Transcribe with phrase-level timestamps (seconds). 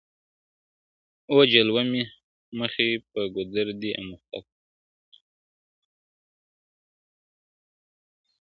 [1.37, 1.83] o جلوه
[2.59, 4.53] مخي په گودر دي اموخته کړم.